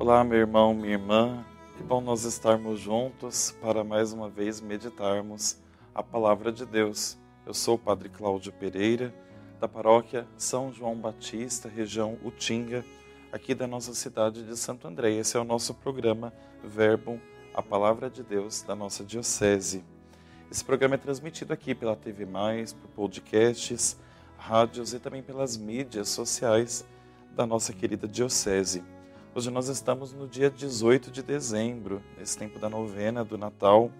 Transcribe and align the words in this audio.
Olá, 0.00 0.22
meu 0.22 0.38
irmão, 0.38 0.72
minha 0.72 0.92
irmã. 0.92 1.44
Que 1.76 1.82
bom 1.82 2.00
nós 2.00 2.22
estarmos 2.22 2.78
juntos 2.78 3.50
para 3.60 3.82
mais 3.82 4.12
uma 4.12 4.30
vez 4.30 4.60
meditarmos 4.60 5.58
a 5.92 6.04
palavra 6.04 6.52
de 6.52 6.64
Deus. 6.64 7.18
Eu 7.44 7.52
sou 7.52 7.74
o 7.74 7.78
Padre 7.78 8.08
Cláudio 8.08 8.52
Pereira, 8.52 9.12
da 9.58 9.66
paróquia 9.66 10.24
São 10.36 10.72
João 10.72 10.94
Batista, 10.94 11.68
região 11.68 12.16
Utinga, 12.24 12.84
aqui 13.32 13.56
da 13.56 13.66
nossa 13.66 13.92
cidade 13.92 14.44
de 14.44 14.56
Santo 14.56 14.86
André. 14.86 15.14
Esse 15.14 15.36
é 15.36 15.40
o 15.40 15.44
nosso 15.44 15.74
programa 15.74 16.32
Verbo, 16.62 17.20
a 17.52 17.60
palavra 17.60 18.08
de 18.08 18.22
Deus 18.22 18.62
da 18.62 18.76
nossa 18.76 19.04
diocese. 19.04 19.84
Esse 20.48 20.64
programa 20.64 20.94
é 20.94 20.98
transmitido 20.98 21.52
aqui 21.52 21.74
pela 21.74 21.96
TV 21.96 22.24
Mais, 22.24 22.72
por 22.72 22.88
podcasts, 22.90 23.98
rádios 24.36 24.94
e 24.94 25.00
também 25.00 25.24
pelas 25.24 25.56
mídias 25.56 26.08
sociais 26.08 26.86
da 27.34 27.44
nossa 27.44 27.72
querida 27.72 28.06
diocese. 28.06 28.84
Hoje 29.34 29.50
nós 29.50 29.68
estamos 29.68 30.12
no 30.12 30.26
dia 30.26 30.50
18 30.50 31.10
de 31.10 31.22
dezembro, 31.22 32.02
nesse 32.16 32.36
tempo 32.36 32.58
da 32.58 32.68
novena 32.68 33.22
do 33.22 33.36
Natal, 33.36 33.92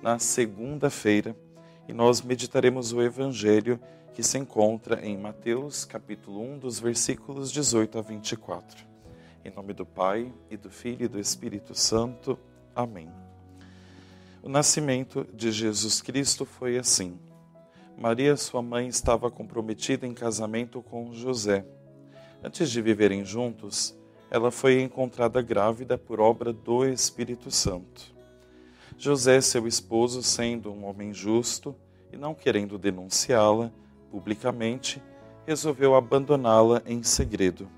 na 0.00 0.18
segunda-feira, 0.18 1.36
e 1.88 1.92
nós 1.92 2.22
meditaremos 2.22 2.92
o 2.92 3.02
evangelho 3.02 3.78
que 4.14 4.22
se 4.22 4.38
encontra 4.38 5.04
em 5.04 5.18
Mateus, 5.18 5.84
capítulo 5.84 6.40
1, 6.54 6.58
dos 6.60 6.78
versículos 6.78 7.50
18 7.50 7.98
a 7.98 8.02
24. 8.02 8.86
Em 9.44 9.50
nome 9.50 9.74
do 9.74 9.84
Pai, 9.84 10.32
e 10.48 10.56
do 10.56 10.70
Filho 10.70 11.04
e 11.04 11.08
do 11.08 11.18
Espírito 11.18 11.74
Santo. 11.74 12.38
Amém. 12.74 13.10
O 14.42 14.48
nascimento 14.48 15.26
de 15.34 15.50
Jesus 15.50 16.00
Cristo 16.00 16.46
foi 16.46 16.78
assim. 16.78 17.18
Maria, 17.98 18.36
sua 18.36 18.62
mãe, 18.62 18.86
estava 18.86 19.30
comprometida 19.30 20.06
em 20.06 20.14
casamento 20.14 20.80
com 20.82 21.12
José. 21.12 21.66
Antes 22.42 22.70
de 22.70 22.80
viverem 22.80 23.24
juntos, 23.24 23.94
ela 24.32 24.50
foi 24.50 24.80
encontrada 24.80 25.42
grávida 25.42 25.98
por 25.98 26.18
obra 26.18 26.54
do 26.54 26.86
Espírito 26.86 27.50
Santo. 27.50 28.14
José, 28.96 29.38
seu 29.42 29.68
esposo, 29.68 30.22
sendo 30.22 30.72
um 30.72 30.86
homem 30.86 31.12
justo 31.12 31.76
e 32.10 32.16
não 32.16 32.32
querendo 32.32 32.78
denunciá-la 32.78 33.70
publicamente, 34.10 35.02
resolveu 35.46 35.94
abandoná-la 35.94 36.80
em 36.86 37.02
segredo. 37.02 37.68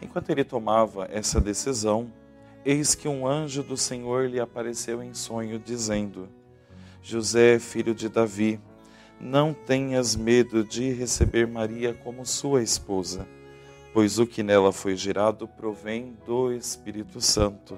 Enquanto 0.00 0.30
ele 0.30 0.42
tomava 0.42 1.06
essa 1.12 1.38
decisão, 1.38 2.10
eis 2.64 2.94
que 2.94 3.06
um 3.06 3.26
anjo 3.26 3.62
do 3.62 3.76
Senhor 3.76 4.26
lhe 4.26 4.40
apareceu 4.40 5.02
em 5.02 5.12
sonho, 5.12 5.58
dizendo: 5.58 6.30
José, 7.02 7.58
filho 7.58 7.94
de 7.94 8.08
Davi, 8.08 8.58
não 9.20 9.52
tenhas 9.52 10.16
medo 10.16 10.64
de 10.64 10.90
receber 10.92 11.46
Maria 11.46 11.92
como 11.92 12.24
sua 12.24 12.62
esposa 12.62 13.28
pois 13.98 14.20
o 14.20 14.26
que 14.28 14.44
nela 14.44 14.70
foi 14.70 14.94
gerado 14.94 15.48
provém 15.48 16.16
do 16.24 16.52
Espírito 16.52 17.20
Santo. 17.20 17.76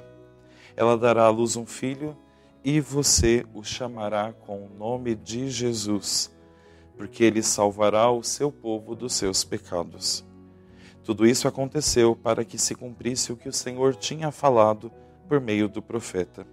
Ela 0.76 0.94
dará 0.94 1.24
à 1.24 1.30
luz 1.30 1.56
um 1.56 1.64
filho 1.64 2.14
e 2.62 2.78
você 2.78 3.42
o 3.54 3.64
chamará 3.64 4.34
com 4.34 4.66
o 4.66 4.68
nome 4.68 5.14
de 5.14 5.48
Jesus, 5.48 6.30
porque 6.94 7.24
ele 7.24 7.42
salvará 7.42 8.10
o 8.10 8.22
seu 8.22 8.52
povo 8.52 8.94
dos 8.94 9.14
seus 9.14 9.44
pecados. 9.44 10.22
Tudo 11.02 11.26
isso 11.26 11.48
aconteceu 11.48 12.14
para 12.14 12.44
que 12.44 12.58
se 12.58 12.74
cumprisse 12.74 13.32
o 13.32 13.36
que 13.36 13.48
o 13.48 13.52
Senhor 13.54 13.94
tinha 13.94 14.30
falado 14.30 14.92
por 15.26 15.40
meio 15.40 15.70
do 15.70 15.80
profeta. 15.80 16.46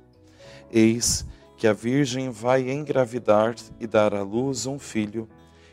Eis 0.71 1.25
que 1.57 1.67
a 1.67 1.73
Virgem 1.73 2.29
vai 2.29 2.71
engravidar 2.71 3.53
e 3.81 3.85
dar 3.85 4.13
à 4.13 4.21
luz 4.21 4.65
um 4.65 4.79
filho, 4.79 5.27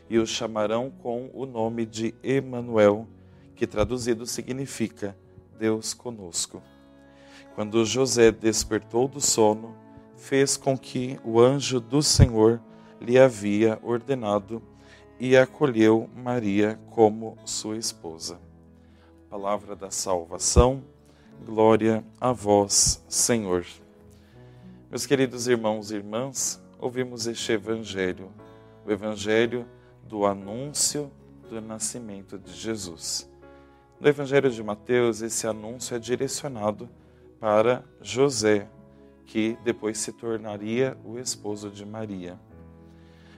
e 0.09 0.19
o 0.19 0.27
chamarão 0.27 0.91
com 0.91 1.29
o 1.33 1.45
nome 1.45 1.85
de 1.85 2.13
Emanuel 2.21 3.07
que 3.55 3.65
traduzido 3.65 4.25
significa 4.25 5.17
Deus 5.57 5.93
conosco. 5.93 6.61
Quando 7.55 7.85
José 7.85 8.31
despertou 8.31 9.07
do 9.07 9.21
sono, 9.21 9.75
fez 10.17 10.57
com 10.57 10.77
que 10.77 11.19
o 11.23 11.39
anjo 11.39 11.79
do 11.79 12.03
Senhor 12.03 12.61
lhe 12.99 13.17
havia 13.17 13.79
ordenado 13.81 14.61
e 15.19 15.37
acolheu 15.37 16.09
Maria 16.15 16.79
como 16.89 17.37
sua 17.45 17.77
esposa. 17.77 18.39
Palavra 19.29 19.75
da 19.75 19.89
salvação, 19.89 20.83
glória 21.45 22.03
a 22.19 22.31
vós, 22.31 23.03
Senhor. 23.07 23.65
Meus 24.89 25.05
queridos 25.05 25.47
irmãos 25.47 25.91
e 25.91 25.95
irmãs, 25.95 26.61
ouvimos 26.79 27.27
este 27.27 27.53
evangelho, 27.53 28.31
o 28.85 28.91
evangelho 28.91 29.65
do 30.03 30.25
anúncio 30.25 31.11
do 31.49 31.61
nascimento 31.61 32.37
de 32.37 32.53
Jesus. 32.53 33.29
No 33.99 34.09
Evangelho 34.09 34.49
de 34.51 34.61
Mateus, 34.61 35.21
esse 35.21 35.47
anúncio 35.47 35.95
é 35.95 35.99
direcionado 35.99 36.89
para 37.39 37.81
José, 38.01 38.67
que 39.25 39.57
depois 39.63 39.97
se 39.97 40.11
tornaria 40.11 40.97
o 41.05 41.17
esposo 41.17 41.69
de 41.69 41.85
Maria. 41.85 42.37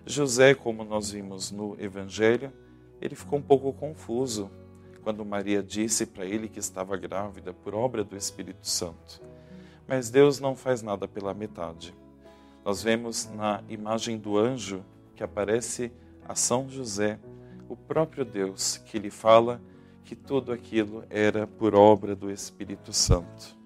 José, 0.04 0.56
como 0.56 0.84
nós 0.84 1.12
vimos 1.12 1.52
no 1.52 1.78
Evangelho, 1.80 2.52
ele 3.00 3.16
ficou 3.16 3.38
um 3.38 3.42
pouco 3.42 3.72
confuso 3.72 4.50
quando 5.04 5.24
Maria 5.24 5.62
disse 5.62 6.08
para 6.08 6.26
ele 6.26 6.50
que 6.50 6.60
estava 6.60 6.98
grávida 6.98 7.54
por 7.54 7.76
obra 7.76 8.04
do 8.04 8.18
Espírito 8.18 8.68
Santo. 8.68 9.22
Mas 9.88 10.10
Deus 10.10 10.40
não 10.40 10.56
faz 10.56 10.82
nada 10.82 11.08
pela 11.08 11.36
metade. 11.36 11.94
Nós 12.66 12.82
vemos 12.82 13.30
na 13.36 13.64
imagem 13.70 14.18
do 14.18 14.38
anjo 14.38 14.84
que 15.16 15.24
aparece 15.24 15.92
a 16.28 16.34
São 16.34 16.68
José, 16.68 17.20
o 17.70 17.76
próprio 17.76 18.26
Deus 18.26 18.78
que 18.78 18.98
lhe 18.98 19.12
fala 19.12 19.62
que 20.08 20.16
tudo 20.16 20.52
aquilo 20.54 21.04
era 21.10 21.46
por 21.46 21.76
obra 21.76 22.16
do 22.16 22.32
Espírito 22.32 22.94
Santo. 22.94 23.58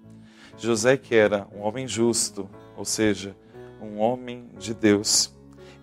José, 0.58 0.96
que 0.96 1.14
era 1.14 1.46
um 1.54 1.60
homem 1.60 1.86
justo, 1.86 2.50
ou 2.76 2.84
seja, 2.84 3.36
um 3.80 4.00
homem 4.00 4.48
de 4.58 4.74
Deus, 4.74 5.32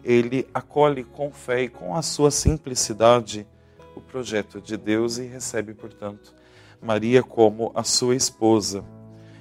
ele 0.04 0.46
acolhe 0.54 1.06
com 1.06 1.32
fé 1.32 1.64
e 1.64 1.70
com 1.70 1.96
a 1.96 2.02
sua 2.02 2.30
simplicidade 2.30 3.48
o 3.96 4.02
projeto 4.02 4.60
de 4.60 4.76
Deus 4.76 5.18
e 5.18 5.24
recebe, 5.24 5.74
portanto, 5.74 6.36
Maria 6.82 7.24
como 7.24 7.72
a 7.74 7.84
sua 7.84 8.18
esposa. 8.18 8.84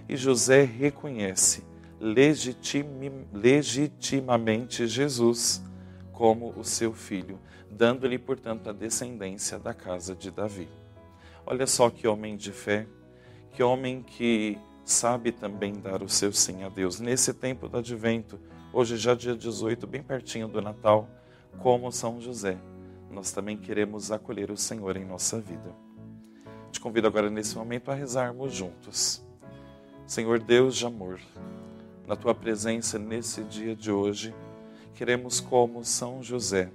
E 0.08 0.16
José 0.16 0.62
reconhece 0.62 1.64
legitimamente 2.00 4.86
Jesus 4.86 5.60
como 6.12 6.54
o 6.56 6.62
seu 6.62 6.92
filho, 6.92 7.40
dando-lhe, 7.68 8.20
portanto, 8.20 8.70
a 8.70 8.72
descendência 8.72 9.58
da 9.58 9.74
casa 9.74 10.14
de 10.14 10.30
Davi. 10.30 10.68
Olha 11.50 11.66
só 11.66 11.88
que 11.88 12.06
homem 12.06 12.36
de 12.36 12.52
fé, 12.52 12.86
que 13.52 13.62
homem 13.62 14.02
que 14.02 14.58
sabe 14.84 15.32
também 15.32 15.72
dar 15.72 16.02
o 16.02 16.08
seu 16.08 16.30
sim 16.30 16.62
a 16.62 16.68
Deus. 16.68 17.00
Nesse 17.00 17.32
tempo 17.32 17.70
do 17.70 17.78
advento, 17.78 18.38
hoje 18.70 18.98
já 18.98 19.14
dia 19.14 19.34
18, 19.34 19.86
bem 19.86 20.02
pertinho 20.02 20.46
do 20.46 20.60
Natal, 20.60 21.08
como 21.58 21.90
São 21.90 22.20
José, 22.20 22.58
nós 23.10 23.32
também 23.32 23.56
queremos 23.56 24.12
acolher 24.12 24.50
o 24.50 24.58
Senhor 24.58 24.94
em 24.98 25.06
nossa 25.06 25.40
vida. 25.40 25.74
Te 26.70 26.78
convido 26.80 27.06
agora 27.06 27.30
nesse 27.30 27.56
momento 27.56 27.90
a 27.90 27.94
rezarmos 27.94 28.52
juntos. 28.52 29.24
Senhor 30.06 30.40
Deus 30.40 30.76
de 30.76 30.84
amor, 30.84 31.18
na 32.06 32.14
tua 32.14 32.34
presença 32.34 32.98
nesse 32.98 33.42
dia 33.42 33.74
de 33.74 33.90
hoje, 33.90 34.34
queremos, 34.94 35.40
como 35.40 35.82
São 35.82 36.22
José, 36.22 36.70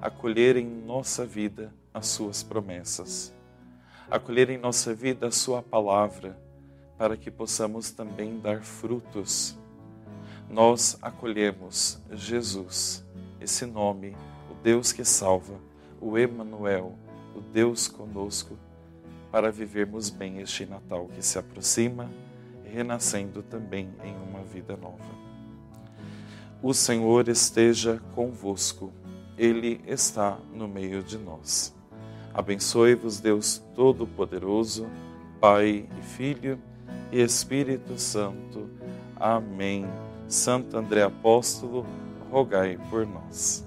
acolher 0.00 0.56
em 0.56 0.68
nossa 0.68 1.26
vida 1.26 1.74
as 1.92 2.06
suas 2.06 2.44
promessas 2.44 3.33
acolher 4.14 4.48
em 4.48 4.56
nossa 4.56 4.94
vida 4.94 5.26
a 5.26 5.30
Sua 5.32 5.60
palavra, 5.60 6.38
para 6.96 7.16
que 7.16 7.32
possamos 7.32 7.90
também 7.90 8.38
dar 8.38 8.62
frutos. 8.62 9.58
Nós 10.48 10.96
acolhemos 11.02 12.00
Jesus, 12.12 13.04
esse 13.40 13.66
nome, 13.66 14.16
o 14.48 14.54
Deus 14.62 14.92
que 14.92 15.04
salva, 15.04 15.58
o 16.00 16.16
Emanuel, 16.16 16.96
o 17.34 17.40
Deus 17.40 17.88
conosco, 17.88 18.56
para 19.32 19.50
vivermos 19.50 20.10
bem 20.10 20.38
este 20.38 20.64
Natal 20.64 21.08
que 21.08 21.20
se 21.20 21.36
aproxima, 21.36 22.08
renascendo 22.62 23.42
também 23.42 23.92
em 24.04 24.14
uma 24.28 24.44
vida 24.44 24.76
nova. 24.76 25.12
O 26.62 26.72
Senhor 26.72 27.28
esteja 27.28 28.00
convosco, 28.14 28.92
Ele 29.36 29.80
está 29.84 30.38
no 30.52 30.68
meio 30.68 31.02
de 31.02 31.18
nós. 31.18 31.74
Abençoe-vos, 32.34 33.20
Deus 33.20 33.62
Todo-Poderoso, 33.76 34.88
Pai 35.40 35.88
e 35.98 36.02
Filho 36.02 36.58
e 37.12 37.20
Espírito 37.22 37.96
Santo. 37.96 38.68
Amém. 39.14 39.86
Santo 40.26 40.76
André 40.76 41.02
Apóstolo, 41.04 41.86
rogai 42.32 42.76
por 42.90 43.06
nós. 43.06 43.64